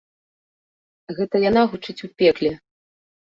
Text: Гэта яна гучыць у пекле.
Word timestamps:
Гэта 1.19 1.35
яна 1.49 1.61
гучыць 1.73 1.97
у 2.07 2.11
пекле. 2.21 2.51